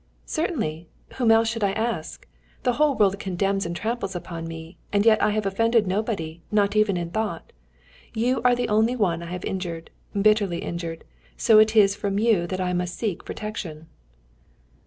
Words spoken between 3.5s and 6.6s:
and tramples upon me, and yet I have offended nobody,